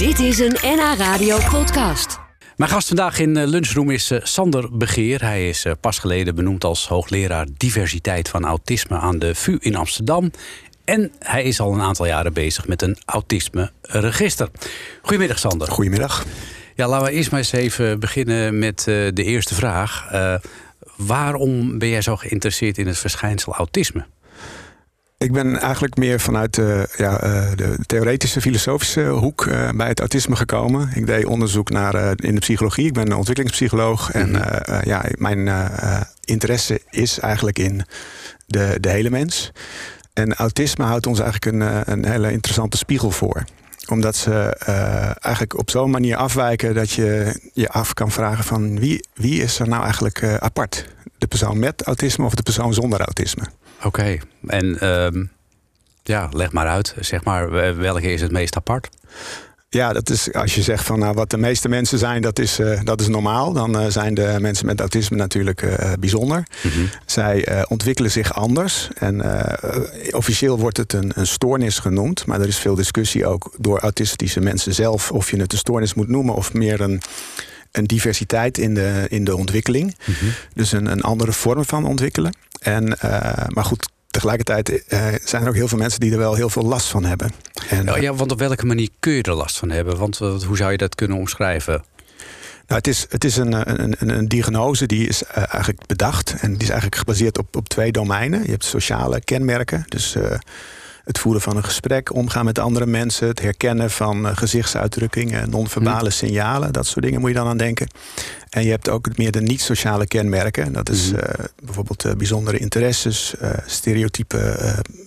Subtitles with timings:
[0.00, 2.18] Dit is een NH Radio podcast.
[2.56, 5.20] Mijn gast vandaag in eh, Lunchroom is eh, Sander Begeer.
[5.20, 9.76] Hij is eh, pas geleden benoemd als hoogleraar diversiteit van autisme aan de VU in
[9.76, 10.30] Amsterdam.
[10.84, 14.48] En hij is al een aantal jaren bezig met een autisme-register.
[15.02, 15.68] Goedemiddag, Sander.
[15.68, 16.24] Goedemiddag.
[16.74, 20.08] Ja, laten we eerst maar eens even beginnen met de eerste vraag.
[20.96, 24.06] waarom ben jij zo geïnteresseerd in het verschijnsel autisme?
[25.24, 29.98] Ik ben eigenlijk meer vanuit de, ja, uh, de theoretische filosofische hoek uh, bij het
[29.98, 30.90] autisme gekomen.
[30.94, 32.86] Ik deed onderzoek naar, uh, in de psychologie.
[32.86, 34.10] Ik ben ontwikkelingspsycholoog.
[34.10, 34.88] En mhm.
[34.88, 35.70] ja, mijn
[36.24, 37.82] interesse is eigenlijk in
[38.46, 39.52] de, de hele mens.
[40.12, 43.44] En autisme houdt ons eigenlijk een, een hele interessante spiegel voor
[43.88, 44.56] omdat ze
[45.20, 49.58] eigenlijk op zo'n manier afwijken dat je je af kan vragen van wie, wie is
[49.58, 50.86] er nou eigenlijk apart?
[51.20, 53.42] De persoon met autisme of de persoon zonder autisme?
[53.82, 55.24] Oké, en uh,
[56.02, 56.94] ja, leg maar uit.
[57.00, 58.88] Zeg maar, welke is het meest apart?
[59.68, 62.60] Ja, dat is als je zegt van nou, wat de meeste mensen zijn, dat is,
[62.60, 63.52] uh, dat is normaal.
[63.52, 66.46] Dan uh, zijn de mensen met autisme natuurlijk uh, bijzonder.
[66.62, 66.88] Mm -hmm.
[67.06, 68.88] Zij ontwikkelen zich anders.
[68.94, 69.22] En
[70.10, 72.26] officieel wordt het een, een, stoornis genoemd.
[72.26, 75.94] Maar er is veel discussie ook door autistische mensen zelf of je het een stoornis
[75.94, 77.02] moet noemen of meer een,
[77.72, 79.96] een diversiteit in de, in de ontwikkeling.
[80.04, 80.32] Mm -hmm.
[80.54, 82.34] Dus een, een andere vorm van ontwikkelen.
[82.60, 86.34] En, uh, maar goed, tegelijkertijd uh, zijn er ook heel veel mensen die er wel
[86.34, 87.32] heel veel last van hebben.
[87.68, 89.96] En, ja, ja, want op welke manier kun je er last van hebben?
[89.96, 91.84] Want hoe zou je dat kunnen omschrijven?
[92.66, 96.34] Nou, het is, het is een, een, een, een diagnose die is uh, eigenlijk bedacht.
[96.40, 98.42] En die is eigenlijk gebaseerd op, op twee domeinen.
[98.42, 99.84] Je hebt sociale kenmerken.
[99.88, 100.16] Dus
[101.04, 106.08] het voeren van een gesprek, omgaan met andere mensen, het herkennen van uh, gezichtsuitdrukkingen, non-verbale
[106.08, 106.14] hm.
[106.14, 107.88] signalen, dat soort dingen moet je dan aan denken.
[108.50, 110.72] En je hebt ook meer de niet-sociale kenmerken.
[110.72, 111.20] Dat is uh,
[111.64, 113.34] bijvoorbeeld uh, bijzondere interesses,
[113.66, 114.56] stereotype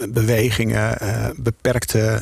[0.10, 0.98] bewegingen,
[1.36, 2.20] beperkte,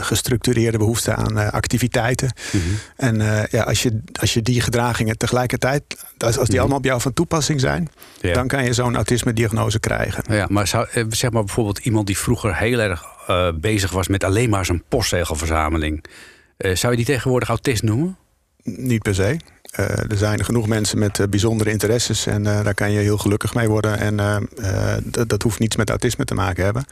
[0.00, 2.34] gestructureerde behoefte aan activiteiten.
[2.52, 2.78] Mm -hmm.
[2.96, 5.82] En ja, als, je, als je die gedragingen tegelijkertijd,
[6.18, 6.58] als, als die -hmm.
[6.58, 7.88] allemaal op jou van toepassing zijn,
[8.20, 8.32] ja.
[8.32, 10.24] dan kan je zo'n autisme-diagnose krijgen.
[10.28, 14.24] Ja, maar zou, zeg maar bijvoorbeeld iemand die vroeger heel erg uh, bezig was met
[14.24, 16.04] alleen maar zijn postzegelverzameling.
[16.58, 18.16] Uh, zou je die tegenwoordig autist noemen?
[18.62, 19.36] Niet per se.
[19.80, 23.68] Uh, er zijn genoeg mensen met bijzondere interesses en daar kan je heel gelukkig mee
[23.68, 23.98] worden.
[23.98, 24.48] En
[25.26, 26.84] dat hoeft niets met autisme te maken hebben.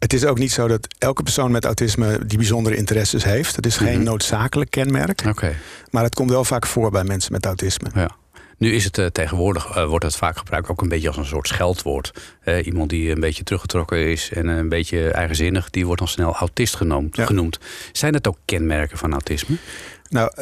[0.00, 3.56] Het is ook niet zo dat elke persoon met autisme die bijzondere interesses heeft.
[3.56, 4.04] Het is geen mm -hmm.
[4.04, 5.22] noodzakelijk kenmerk.
[5.28, 5.56] Okay.
[5.90, 7.88] Maar het komt wel vaak voor bij mensen met autisme.
[7.94, 8.16] Ja.
[8.60, 11.24] Nu is het uh, tegenwoordig, uh, wordt het vaak gebruikt ook een beetje als een
[11.24, 12.12] soort scheldwoord.
[12.64, 16.76] Iemand die een beetje teruggetrokken is en een beetje eigenzinnig, die wordt dan snel autist
[16.76, 17.16] genoemd.
[17.16, 17.26] Ja.
[17.26, 17.58] genoemd.
[17.92, 19.56] Zijn dat ook kenmerken van autisme?
[20.08, 20.32] Nou,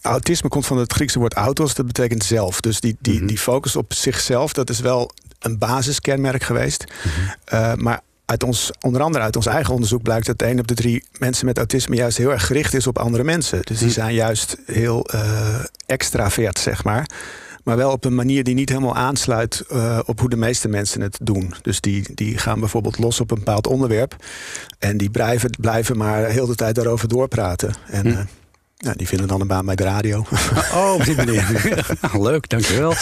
[0.00, 2.60] autisme komt van het Griekse woord autos, dat betekent zelf.
[2.60, 3.28] Dus die, die, mm -hmm.
[3.28, 6.84] die focus op zichzelf, dat is wel een basiskenmerk geweest.
[7.04, 7.82] Mm -hmm.
[7.82, 8.00] maar
[8.30, 11.46] uit ons, onder andere uit ons eigen onderzoek blijkt dat één op de drie mensen
[11.46, 13.60] met autisme juist heel erg gericht is op andere mensen.
[13.64, 17.10] Dus die zijn juist heel uh, extravert, zeg maar.
[17.64, 21.00] Maar wel op een manier die niet helemaal aansluit uh, op hoe de meeste mensen
[21.00, 21.54] het doen.
[21.62, 24.16] Dus die, die gaan bijvoorbeeld los op een bepaald onderwerp.
[24.78, 27.74] En die blijven, blijven maar heel de tijd daarover doorpraten.
[27.86, 28.08] En, hm.
[28.08, 28.20] uh,
[28.80, 30.24] ja, die vinden dan een baan bij de radio.
[30.74, 31.64] Oh, op die manier.
[32.00, 32.94] nou, leuk, dankjewel.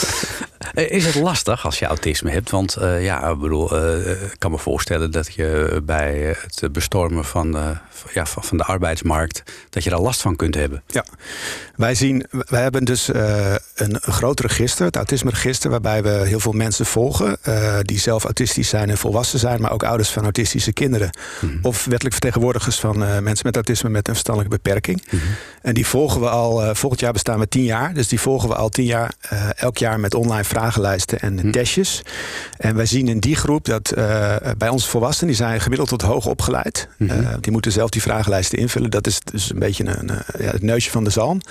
[0.73, 2.49] Is het lastig als je autisme hebt?
[2.49, 7.25] Want uh, ja, ik bedoel, uh, ik kan me voorstellen dat je bij het bestormen
[7.25, 7.73] van de,
[8.13, 10.83] ja, van de arbeidsmarkt, dat je daar last van kunt hebben.
[10.87, 11.05] Ja,
[11.75, 13.07] wij zien, wij hebben dus
[13.75, 17.37] een, groot register, het autisme-register, waarbij we heel veel mensen volgen
[17.81, 21.09] die zelf autistisch zijn en volwassen zijn, maar ook ouders van autistische kinderen.
[21.41, 21.59] Mm.
[21.61, 25.03] Of wettelijk vertegenwoordigers van mensen met autisme met een verstandelijke beperking.
[25.09, 25.29] Mm -hmm.
[25.69, 28.55] En die volgen we al, volgend jaar bestaan we tien jaar, dus die volgen we
[28.55, 29.13] al tien jaar,
[29.55, 31.51] elk jaar met online vragenlijsten en hm.
[31.51, 32.01] testjes.
[32.57, 36.01] En wij zien in die groep dat uh, bij onze volwassenen, die zijn gemiddeld tot
[36.01, 36.87] hoog opgeleid.
[36.97, 37.21] Mm -hmm.
[37.21, 38.89] uh, die moeten zelf die vragenlijsten invullen.
[38.89, 41.41] Dat is dus een beetje een, uh, ja, het neusje van de zalm.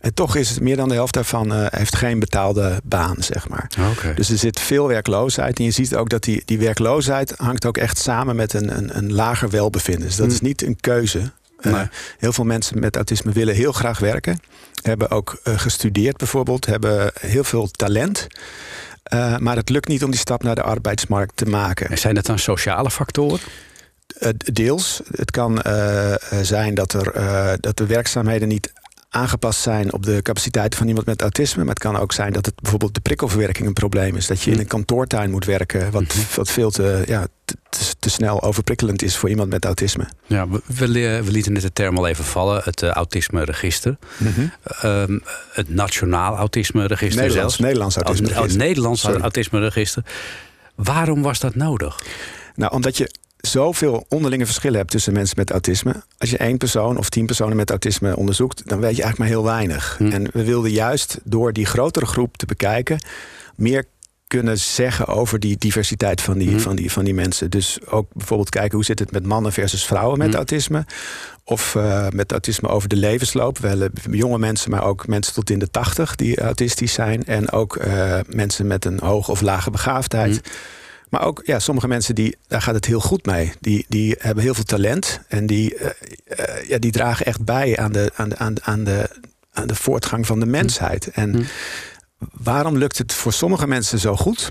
[0.00, 3.70] En toch is het meer dan de helft daarvan heeft geen betaalde baan, zeg maar.
[3.92, 4.14] Okay.
[4.14, 5.58] Dus er zit veel werkloosheid.
[5.58, 8.96] En je ziet ook dat die, die werkloosheid hangt ook echt samen met een, een,
[8.96, 10.06] een lager welbevinden.
[10.06, 10.32] Dus dat mm.
[10.32, 11.32] is niet een keuze.
[11.72, 11.88] Nee.
[12.18, 14.38] heel veel mensen met autisme willen heel graag werken
[14.86, 18.26] hebben ook uh, gestudeerd bijvoorbeeld, hebben heel veel talent.
[19.14, 21.90] Uh, maar het lukt niet om die stap naar de arbeidsmarkt te maken.
[21.90, 23.38] En zijn dat dan sociale factoren?
[24.18, 25.00] Uh, deels.
[25.16, 25.62] Het kan
[26.42, 28.72] zijn dat, er, dat de werkzaamheden niet
[29.14, 31.64] aangepast zijn op de capaciteiten van iemand met autisme.
[31.64, 34.26] Maar het kan ook zijn dat het bijvoorbeeld de prikkelverwerking een probleem is.
[34.26, 36.24] Dat je in een kantoortuin moet werken, wat, mm-hmm.
[36.34, 37.56] wat veel te, ja, te,
[37.98, 40.08] te, snel overprikkelend is voor iemand met autisme.
[40.26, 43.96] Ja, we, we, we lieten net de term al even vallen, het uh, autisme-register.
[44.16, 44.52] Mm-hmm.
[44.84, 45.22] Um,
[45.52, 47.58] het Nationaal Autisme-register Nederlands, zelfs.
[47.58, 48.60] Nederlands Autisme-register.
[48.60, 50.04] Oh, Nederlands Autisme-register.
[50.74, 52.02] Waarom was dat nodig?
[52.54, 53.10] Nou, omdat je
[53.46, 56.02] zoveel onderlinge verschillen hebt tussen mensen met autisme.
[56.18, 59.40] Als je één persoon of tien personen met autisme onderzoekt, dan weet je eigenlijk maar
[59.40, 59.94] heel weinig.
[59.98, 60.10] Hm.
[60.10, 62.98] En we wilden juist door die grotere groep te bekijken,
[63.56, 63.84] meer
[64.26, 66.58] kunnen zeggen over die diversiteit van die, Hm.
[66.58, 67.50] van die, van die mensen.
[67.50, 70.34] Dus ook bijvoorbeeld kijken hoe zit het met mannen versus vrouwen met Hm.
[70.36, 70.84] autisme.
[71.44, 73.58] Of eh, met autisme over de levensloop.
[73.58, 77.24] We hebben jonge mensen, maar ook mensen tot in de tachtig die autistisch zijn.
[77.24, 80.40] En ook eh, mensen met een hoge of lage begaafdheid.
[81.14, 83.52] Maar ook ja, sommige mensen die, daar gaat het heel goed mee.
[83.60, 85.20] Die, die hebben heel veel talent.
[85.28, 85.90] En die, eh,
[86.26, 89.08] eh, ja, die dragen echt bij aan de, aan, de, aan, de, aan, de,
[89.52, 91.08] aan de voortgang van de mensheid.
[91.08, 91.42] En Hm.
[92.32, 94.48] waarom lukt het voor sommige mensen zo goed?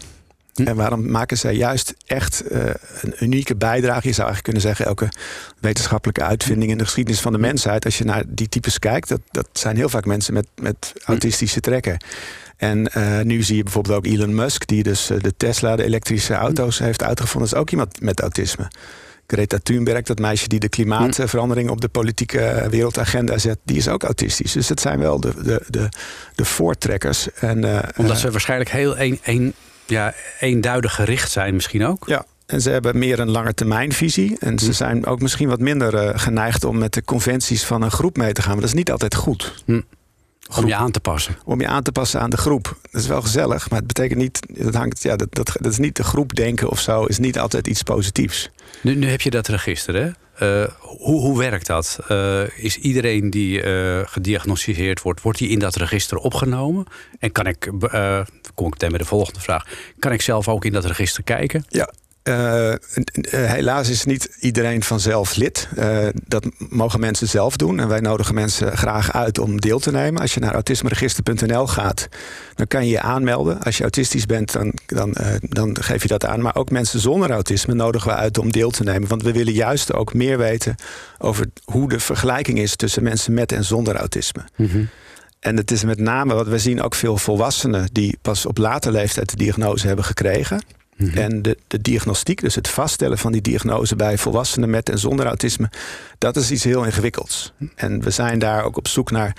[0.53, 0.63] Hm.
[0.63, 2.65] En waarom maken zij juist echt eh,
[3.01, 4.07] een unieke bijdrage?
[4.07, 5.09] Je zou eigenlijk kunnen zeggen, elke
[5.59, 9.21] wetenschappelijke uitvinding in de geschiedenis van de mensheid, als je naar die types kijkt, dat,
[9.31, 11.97] dat zijn heel vaak mensen met, met autistische trekken.
[12.57, 15.83] En eh, nu zie je bijvoorbeeld ook Elon Musk, die dus eh, de Tesla, de
[15.83, 17.49] elektrische auto's, heeft uitgevonden.
[17.49, 18.67] Dat is ook iemand met autisme.
[19.27, 24.03] Greta Thunberg, dat meisje die de klimaatverandering op de politieke wereldagenda zet, die is ook
[24.03, 24.51] autistisch.
[24.51, 25.89] Dus het zijn wel de, de, de,
[26.35, 27.31] de voortrekkers.
[27.33, 29.53] En, eh, Omdat ze waarschijnlijk heel een,
[29.85, 32.03] ja, eenduidig gericht zijn misschien ook.
[32.07, 34.35] Ja, en ze hebben meer een lange termijnvisie.
[34.39, 34.71] En ze Hm.
[34.71, 38.31] zijn ook misschien wat minder eh, geneigd om met de conventies van een groep mee
[38.33, 38.51] te gaan.
[38.51, 39.63] Maar dat is niet altijd goed.
[40.57, 41.35] Om je aan te passen.
[41.45, 42.77] Om je aan te passen aan de groep.
[42.91, 44.39] Dat is wel gezellig, maar het betekent niet.
[44.49, 47.39] Dat, hangt, ja, dat, dat, dat is niet de groep denken of zo, is niet
[47.39, 48.49] altijd iets positiefs.
[48.81, 50.09] Nu, nu heb je dat register, hè?
[50.33, 51.99] Eh, hoe, hoe werkt dat?
[52.07, 56.85] Eh, is iedereen die eh, gediagnosticeerd wordt, wordt die in dat register opgenomen?
[57.19, 57.59] En kan ik,
[58.53, 59.67] kom ik meteen bij de volgende vraag,
[59.99, 61.65] kan ik zelf ook in dat register kijken?
[61.69, 61.93] Ja.
[62.23, 62.77] Eh, eh,
[63.31, 65.67] helaas is niet iedereen vanzelf lid.
[65.75, 67.79] Eh, dat mogen mensen zelf doen.
[67.79, 70.21] En wij nodigen mensen graag uit om deel te nemen.
[70.21, 72.07] Als je naar autismeregister.nl gaat,
[72.55, 73.61] dan kan je je aanmelden.
[73.61, 76.41] Als je autistisch bent, dan, dan, dan geef je dat aan.
[76.41, 79.09] Maar ook mensen zonder autisme nodigen we uit om deel te nemen.
[79.09, 80.75] Want we willen juist ook meer weten
[81.17, 84.41] over hoe de vergelijking is tussen mensen met en zonder autisme.
[85.39, 88.91] En het is met name wat we zien ook veel volwassenen die pas op later
[88.91, 90.61] leeftijd de diagnose hebben gekregen.
[90.97, 91.17] Mhm.
[91.17, 95.25] En de, de diagnostiek, dus het vaststellen van die diagnose bij volwassenen met en zonder
[95.25, 95.69] autisme,
[96.17, 97.53] dat is iets heel ingewikkelds.
[97.75, 99.35] En we zijn daar ook op zoek naar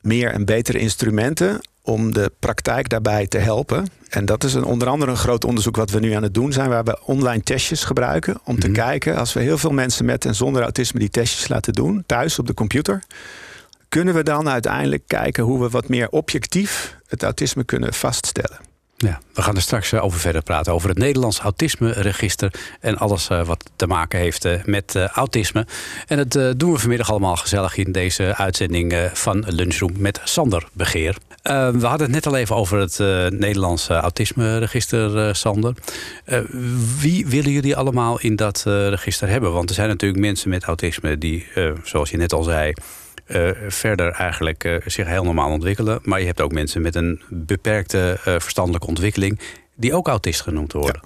[0.00, 3.86] meer en betere instrumenten om de praktijk daarbij te helpen.
[4.08, 6.52] En dat is een, onder andere een groot onderzoek wat we nu aan het doen
[6.52, 8.76] zijn, waar we online testjes gebruiken om te Mhm.
[8.76, 12.38] kijken, als we heel veel mensen met en zonder autisme die testjes laten doen, thuis
[12.38, 13.02] op de computer,
[13.88, 18.58] kunnen we dan uiteindelijk kijken hoe we wat meer objectief het autisme kunnen vaststellen.
[19.02, 20.72] Ja, we gaan er straks eh, over verder praten.
[20.72, 22.52] Over het Nederlands Autisme-register.
[22.80, 25.66] En alles eh, wat te maken heeft eh, met autisme.
[26.06, 31.16] En dat doen we vanmiddag allemaal gezellig in deze uitzending van Lunchroom met Sander Begeer.
[31.42, 35.74] We hadden het net al even over het eh, Nederlands Autisme-register, Sander.
[37.00, 39.52] Wie willen jullie allemaal in dat register hebben?
[39.52, 41.46] Want er zijn natuurlijk mensen met autisme die,
[41.84, 42.72] zoals je net al zei.
[43.24, 45.98] Eh, verder eigenlijk eh, zich heel normaal ontwikkelen.
[46.02, 49.40] Maar je hebt ook mensen met een beperkte eh, verstandelijke ontwikkeling...
[49.74, 51.00] die ook autist genoemd worden.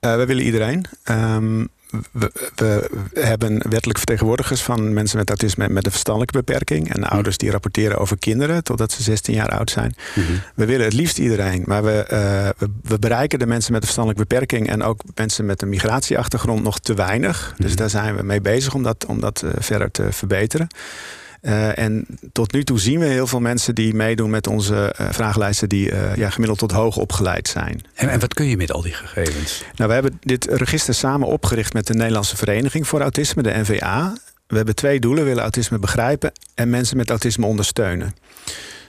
[0.00, 0.84] Eh, we willen iedereen.
[1.04, 1.64] Ehm,
[2.10, 2.88] we, we
[3.20, 6.94] hebben wettelijk vertegenwoordigers van mensen met autisme met een verstandelijke beperking.
[6.94, 9.94] En ouders die rapporteren over kinderen totdat ze 16 jaar oud zijn.
[10.54, 11.62] We willen het liefst iedereen.
[11.66, 15.46] Maar we, eh, we, we bereiken de mensen met een verstandelijke beperking en ook mensen
[15.46, 17.54] met een migratieachtergrond nog te weinig.
[17.56, 17.76] Dus Mhm.
[17.78, 20.66] daar zijn we mee bezig om dat, om dat eh, verder te verbeteren.
[21.44, 25.06] Eh, en tot nu toe zien we heel veel mensen die meedoen met onze eh,
[25.10, 27.80] vragenlijsten die eh, ja, gemiddeld tot hoog opgeleid zijn.
[27.94, 29.62] En, en wat kun je met al die gegevens?
[29.74, 34.16] Nou, we hebben dit register samen opgericht met de Nederlandse Vereniging voor Autisme, de NVA.
[34.46, 38.14] We hebben twee doelen: we willen autisme begrijpen en mensen met autisme ondersteunen.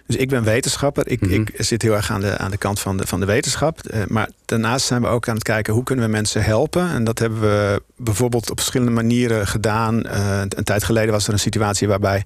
[0.07, 1.07] Dus ik ben wetenschapper.
[1.07, 1.31] Ik, Mhm.
[1.33, 3.79] ik zit heel erg aan de, aan de kant van de, van de wetenschap.
[3.79, 6.89] Eh, maar daarnaast zijn we ook aan het kijken hoe kunnen we mensen helpen.
[6.89, 10.03] En dat hebben we bijvoorbeeld op verschillende manieren gedaan.
[10.03, 12.23] Eh, een tijd geleden was er een situatie waarbij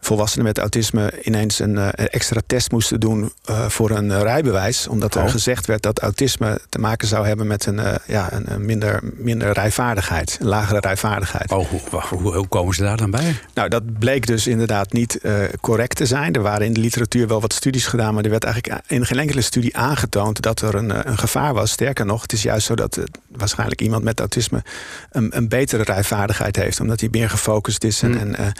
[0.00, 4.88] volwassenen met autisme ineens een eh, extra test moesten doen eh, voor een eh, rijbewijs.
[4.88, 5.30] Omdat er Oh.
[5.30, 9.52] gezegd werd dat autisme te maken zou hebben met een, ja, een, een minder, minder
[9.52, 11.50] rijvaardigheid, een lagere rijvaardigheid.
[11.52, 13.36] Oh, hoe, hoe, hoe komen ze daar dan bij?
[13.54, 15.20] Nou, dat bleek dus inderdaad niet
[15.60, 16.32] correct te zijn.
[16.32, 19.18] Er waren in de literatuur wel wat studies gedaan, maar er werd eigenlijk in geen
[19.18, 21.70] enkele studie aangetoond dat er een, een gevaar was.
[21.70, 24.62] Sterker nog, het is juist zo dat waarschijnlijk iemand met autisme
[25.10, 28.02] een, een betere rijvaardigheid heeft, omdat hij meer gefocust is.
[28.02, 28.34] En, Hmm.
[28.34, 28.52] en,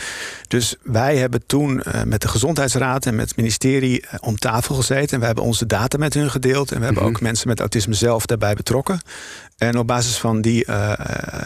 [0.48, 4.74] dus wij hebben toen eh, met de Gezondheidsraad en met het ministerie eh, om tafel
[4.74, 5.14] gezeten.
[5.14, 6.72] En we hebben onze data met hun gedeeld.
[6.72, 7.12] En we hebben Mhm.
[7.12, 9.00] ook mensen met autisme zelf daarbij betrokken.
[9.56, 10.92] En op basis van die eh,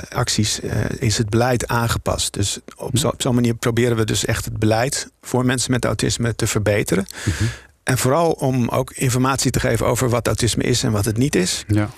[0.08, 0.60] acties
[0.98, 2.32] is het beleid aangepast.
[2.32, 5.84] Dus op zo- op zo'n manier proberen we dus echt het beleid voor mensen met
[5.84, 7.06] autisme te verbeteren.
[7.82, 11.34] En vooral om ook informatie te geven over wat autisme is en wat het niet
[11.36, 11.64] is.
[11.66, 11.90] Ja.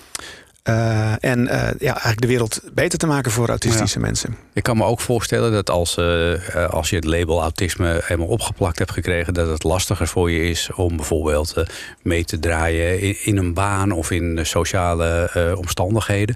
[0.69, 4.05] Uh, en uh, ja, eigenlijk de wereld beter te maken voor autistische ja.
[4.05, 4.37] mensen.
[4.53, 8.79] Ik kan me ook voorstellen dat als, uh, als je het label autisme helemaal opgeplakt
[8.79, 11.53] hebt gekregen, dat het lastiger voor je is om bijvoorbeeld
[12.01, 16.35] mee te draaien in, in, een baan of in sociale omstandigheden.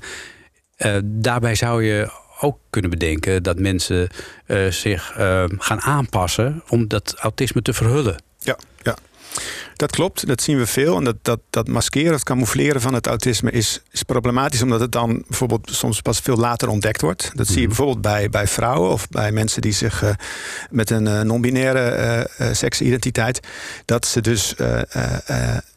[1.03, 2.09] daarbij zou je
[2.39, 4.09] ook kunnen bedenken dat mensen
[4.69, 5.13] zich
[5.57, 8.15] gaan aanpassen om dat autisme te verhullen.
[8.39, 8.95] Ja, ja.
[9.75, 10.97] Dat klopt, dat zien we veel.
[10.97, 14.91] En dat, dat, dat maskeren, het camoufleren van het autisme is, is problematisch, omdat het
[14.91, 17.31] dan bijvoorbeeld soms pas veel later ontdekt wordt.
[17.35, 17.67] Dat zie je mhm.
[17.67, 20.09] bijvoorbeeld bij, bij vrouwen of bij mensen die zich uh,
[20.69, 23.39] met een uh, non-binaire uh, seksidentiteit,
[23.85, 24.55] dat ze dus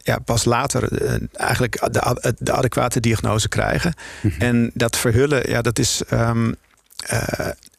[0.02, 0.88] ja, pas later
[1.32, 3.94] eigenlijk de, de, adequate diagnose krijgen.
[4.20, 4.40] Mhm.
[4.40, 6.02] En dat verhullen, ja, dat is.
[6.12, 6.54] Um,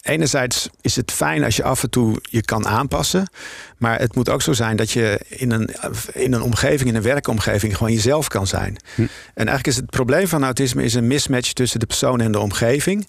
[0.06, 3.28] enerzijds is het fijn als je af en toe je kan aanpassen.
[3.76, 5.70] Maar het moet ook zo zijn dat je in een,
[6.12, 8.76] in een omgeving, in een werkomgeving, gewoon jezelf kan zijn.
[8.94, 9.02] Hm.
[9.02, 12.38] En eigenlijk is het probleem van autisme is een mismatch tussen de persoon en de
[12.38, 13.08] omgeving.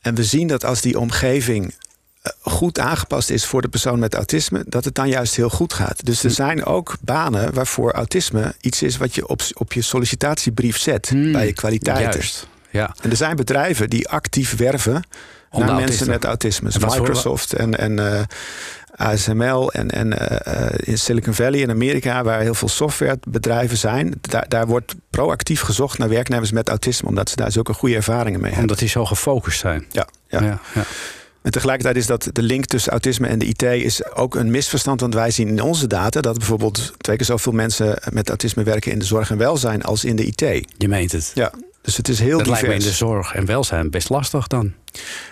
[0.00, 1.74] En we zien dat als die omgeving
[2.22, 5.72] eh, goed aangepast is voor de persoon met autisme, dat het dan juist heel goed
[5.72, 6.04] gaat.
[6.04, 6.34] Dus er hm.
[6.34, 11.32] zijn ook banen waarvoor autisme iets is wat je op, op je sollicitatiebrief zet hm.
[11.32, 12.20] bij je kwaliteiten.
[12.20, 12.48] Juist.
[12.70, 12.94] Ja.
[13.02, 15.04] En er zijn bedrijven die actief werven
[15.58, 16.70] naar mensen met autisme.
[16.80, 18.26] Microsoft en, en uh, eh,
[18.96, 24.44] ASML en, en uh, in Silicon Valley in Amerika, waar heel veel softwarebedrijven zijn, daar,
[24.48, 28.50] daar wordt proactief gezocht naar werknemers met autisme, omdat ze daar zulke goede ervaringen mee
[28.50, 28.60] hebben.
[28.60, 29.86] Omdat die zo gefocust zijn.
[29.90, 30.42] Ja, ja.
[30.42, 30.84] ja, ja.
[31.42, 35.00] En tegelijkertijd is dat de link tussen autisme en de IT is ook een misverstand.
[35.00, 38.92] Want wij zien in onze data dat bijvoorbeeld twee keer zoveel mensen met autisme werken
[38.92, 40.40] in de zorg en welzijn als in de IT.
[40.76, 41.30] Je meent het.
[41.34, 42.60] Ja, dus het is heel dat divers.
[42.60, 44.72] lijkt me in de zorg en welzijn best lastig dan.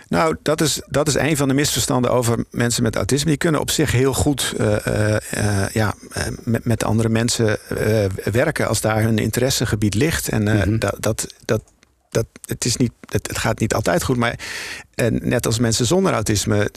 [0.08, 3.28] Nou, dat is, dat is een van de misverstanden over mensen met autisme.
[3.28, 4.76] Die kunnen op zich heel goed uh,
[5.36, 5.94] uh, ja,
[6.42, 7.58] met, met andere mensen
[8.32, 10.28] werken als daar hun interessegebied ligt.
[10.28, 10.78] En mm-hmm.
[10.78, 11.62] dat, dat, dat,
[12.08, 14.16] dat, het, is niet, het, het, gaat niet altijd goed.
[14.16, 14.38] Maar
[14.94, 16.70] en net als mensen zonder autisme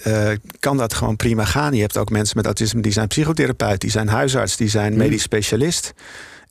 [0.59, 1.73] kan dat gewoon prima gaan.
[1.73, 4.97] Je hebt ook mensen met autisme die zijn psychotherapeut, die zijn huisarts, die zijn mm.
[4.97, 5.93] medisch specialist.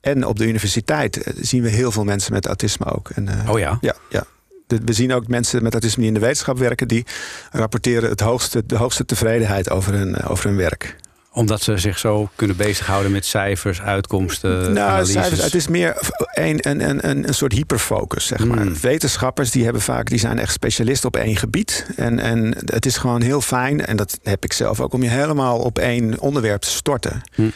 [0.01, 3.09] En op de universiteit eh, zien we heel veel mensen met autisme ook.
[3.09, 3.77] En, uh, oh ja?
[3.81, 4.25] Ja, ja.
[4.67, 7.05] We zien ook mensen met autisme die in de wetenschap werken, die
[7.51, 10.95] rapporteren het hoogste, de hoogste tevredenheid over hun, eh, over hun werk
[11.37, 14.73] omdat ze zich zo kunnen bezighouden met cijfers, uitkomsten.
[14.73, 18.61] Nou, cijfers, het is meer een, een, een, een soort hyperfocus, zeg maar.
[18.61, 18.79] Hmm.
[18.81, 21.85] Wetenschappers die hebben vaak, die zijn echt specialist op één gebied.
[21.95, 25.09] En, en het is gewoon heel fijn, en dat heb ik zelf ook, om je
[25.09, 27.21] helemaal op één onderwerp te storten.
[27.33, 27.51] Hmm.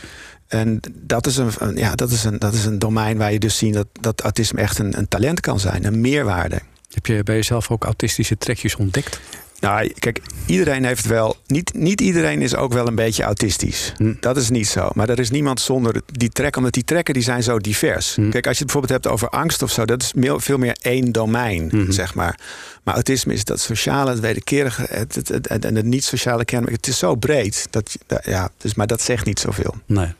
[0.47, 3.57] En dat is een, ja, dat is een, dat is een domein waar je dus
[3.57, 6.59] ziet dat, dat autisme echt een, een talent kan zijn, een meerwaarde.
[6.93, 9.19] Heb je bij jezelf ook autistische trekjes ontdekt?
[9.61, 11.37] Nou, kijk, iedereen heeft wel.
[11.47, 13.93] Niet, niet iedereen is ook wel een beetje autistisch.
[13.97, 14.13] Hm.
[14.19, 14.89] Dat is niet zo.
[14.93, 18.15] Maar er is niemand zonder die trek, omdat die trekken die zijn zo divers.
[18.15, 18.29] Hm.
[18.29, 21.11] Kijk, als je het bijvoorbeeld hebt over angst of zo, dat is veel meer één
[21.11, 21.91] domein, hm.
[21.91, 22.39] zeg maar.
[22.83, 26.75] Maar autisme is dat sociale, het wederkerige het, het, het, en het niet-sociale kenmerk.
[26.75, 27.67] Het is zo breed.
[27.69, 29.75] Dat, ja, dus, maar dat zegt niet zoveel.
[29.85, 30.13] Nee.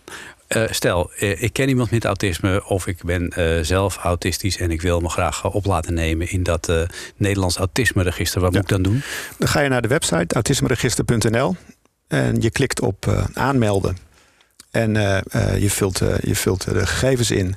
[0.56, 4.72] Uh, stel, uh, ik ken iemand met autisme of ik ben uh, zelf autistisch en
[4.72, 6.72] ik wil me graag op laten nemen in dat
[7.16, 8.42] Nederlands autisme-register.
[8.42, 8.60] Wat ja.
[8.60, 9.02] moet ik dan doen?
[9.38, 11.56] Dan ga je naar de website autismeregister.nl
[12.08, 13.98] en je klikt op aanmelden.
[14.72, 14.94] En
[15.60, 17.56] je, vult, je vult de gegevens in.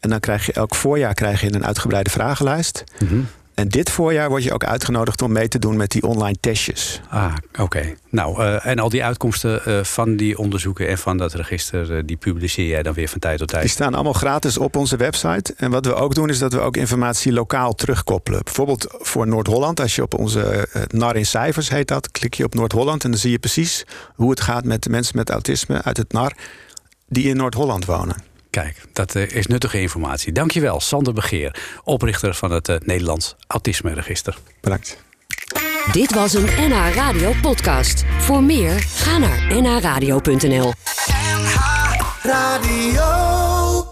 [0.00, 2.84] En dan krijg je elk voorjaar krijg je een uitgebreide vragenlijst.
[2.98, 3.26] Mm -hmm.
[3.54, 7.00] En dit voorjaar word je ook uitgenodigd om mee te doen met die online testjes.
[7.08, 7.94] Ah, oké.
[8.08, 12.02] Nou, uh, en al die uitkomsten uh, van die onderzoeken en van dat register, uh,
[12.04, 13.62] die publiceer jij dan weer van tijd tot tijd?
[13.62, 15.54] Die staan allemaal gratis op onze website.
[15.56, 18.44] En wat we ook doen, is dat we ook informatie lokaal terugkoppelen.
[18.44, 22.54] Bijvoorbeeld voor Noord-Holland, als je op onze NAR in cijfers heet dat, klik je op
[22.54, 23.84] Noord-Holland en dan zie je precies
[24.14, 26.36] hoe het gaat met de mensen met autisme uit het NAR
[27.08, 28.33] die in Noord-Holland wonen.
[28.54, 30.32] Kijk, dat uh, is nuttige informatie.
[30.32, 34.38] Dankjewel, Sander Begeer, oprichter van het uh, Nederlands Autisme Register.
[34.60, 34.98] Bedankt.
[35.92, 38.04] Dit was een NH Radio podcast.
[38.18, 40.72] Voor meer, ga naar nhradio.nl.
[41.06, 41.56] NH
[42.22, 43.53] Radio.